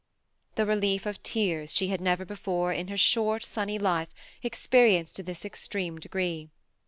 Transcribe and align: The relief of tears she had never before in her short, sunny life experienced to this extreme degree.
The 0.55 0.65
relief 0.65 1.05
of 1.05 1.21
tears 1.21 1.75
she 1.75 1.89
had 1.89 2.01
never 2.01 2.25
before 2.25 2.73
in 2.73 2.87
her 2.87 2.97
short, 2.97 3.45
sunny 3.45 3.77
life 3.77 4.09
experienced 4.41 5.15
to 5.17 5.21
this 5.21 5.45
extreme 5.45 5.99
degree. 5.99 6.49